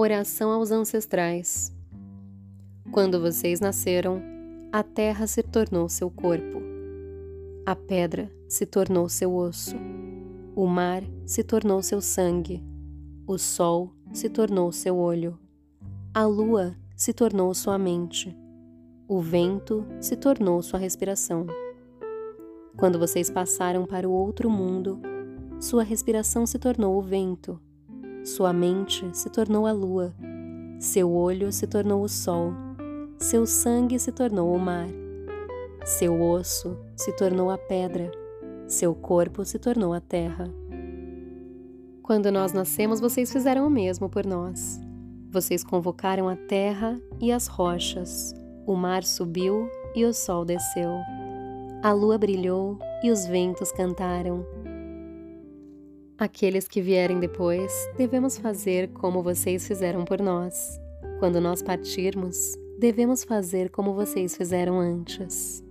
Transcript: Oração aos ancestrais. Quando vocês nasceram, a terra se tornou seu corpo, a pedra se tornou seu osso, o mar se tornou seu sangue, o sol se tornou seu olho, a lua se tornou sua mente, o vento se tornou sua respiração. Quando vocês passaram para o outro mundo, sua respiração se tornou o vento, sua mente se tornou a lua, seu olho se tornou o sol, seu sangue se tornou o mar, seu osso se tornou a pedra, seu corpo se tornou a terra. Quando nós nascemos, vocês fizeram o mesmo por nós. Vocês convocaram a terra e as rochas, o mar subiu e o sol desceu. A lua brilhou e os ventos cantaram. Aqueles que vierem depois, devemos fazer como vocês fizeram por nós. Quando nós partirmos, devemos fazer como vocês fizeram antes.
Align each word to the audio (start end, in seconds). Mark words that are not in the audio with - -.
Oração 0.00 0.52
aos 0.52 0.70
ancestrais. 0.70 1.74
Quando 2.92 3.20
vocês 3.20 3.58
nasceram, 3.58 4.22
a 4.70 4.80
terra 4.80 5.26
se 5.26 5.42
tornou 5.42 5.88
seu 5.88 6.08
corpo, 6.08 6.62
a 7.66 7.74
pedra 7.74 8.30
se 8.48 8.64
tornou 8.64 9.08
seu 9.08 9.34
osso, 9.34 9.74
o 10.54 10.68
mar 10.68 11.02
se 11.26 11.42
tornou 11.42 11.82
seu 11.82 12.00
sangue, 12.00 12.62
o 13.26 13.36
sol 13.38 13.92
se 14.12 14.28
tornou 14.28 14.70
seu 14.70 14.96
olho, 14.96 15.36
a 16.14 16.24
lua 16.24 16.76
se 16.94 17.12
tornou 17.12 17.52
sua 17.52 17.76
mente, 17.76 18.38
o 19.08 19.20
vento 19.20 19.84
se 20.00 20.14
tornou 20.14 20.62
sua 20.62 20.78
respiração. 20.78 21.44
Quando 22.76 23.00
vocês 23.00 23.28
passaram 23.28 23.84
para 23.84 24.08
o 24.08 24.12
outro 24.12 24.48
mundo, 24.48 25.00
sua 25.58 25.82
respiração 25.82 26.46
se 26.46 26.56
tornou 26.56 26.96
o 26.96 27.02
vento, 27.02 27.60
sua 28.28 28.52
mente 28.52 29.08
se 29.14 29.30
tornou 29.30 29.66
a 29.66 29.72
lua, 29.72 30.14
seu 30.78 31.10
olho 31.10 31.50
se 31.50 31.66
tornou 31.66 32.02
o 32.02 32.08
sol, 32.08 32.52
seu 33.18 33.46
sangue 33.46 33.98
se 33.98 34.12
tornou 34.12 34.54
o 34.54 34.58
mar, 34.58 34.86
seu 35.84 36.20
osso 36.20 36.78
se 36.94 37.10
tornou 37.16 37.50
a 37.50 37.56
pedra, 37.56 38.12
seu 38.66 38.94
corpo 38.94 39.44
se 39.44 39.58
tornou 39.58 39.94
a 39.94 40.00
terra. 40.00 40.44
Quando 42.02 42.30
nós 42.30 42.52
nascemos, 42.52 43.00
vocês 43.00 43.32
fizeram 43.32 43.66
o 43.66 43.70
mesmo 43.70 44.08
por 44.08 44.24
nós. 44.24 44.78
Vocês 45.30 45.64
convocaram 45.64 46.28
a 46.28 46.36
terra 46.36 47.00
e 47.20 47.32
as 47.32 47.46
rochas, 47.46 48.34
o 48.66 48.74
mar 48.74 49.04
subiu 49.04 49.68
e 49.94 50.04
o 50.04 50.12
sol 50.12 50.44
desceu. 50.44 50.90
A 51.82 51.92
lua 51.92 52.18
brilhou 52.18 52.78
e 53.02 53.10
os 53.10 53.26
ventos 53.26 53.72
cantaram. 53.72 54.44
Aqueles 56.18 56.66
que 56.66 56.82
vierem 56.82 57.20
depois, 57.20 57.72
devemos 57.96 58.36
fazer 58.36 58.88
como 58.88 59.22
vocês 59.22 59.68
fizeram 59.68 60.04
por 60.04 60.20
nós. 60.20 60.80
Quando 61.20 61.40
nós 61.40 61.62
partirmos, 61.62 62.58
devemos 62.76 63.22
fazer 63.22 63.70
como 63.70 63.94
vocês 63.94 64.36
fizeram 64.36 64.80
antes. 64.80 65.62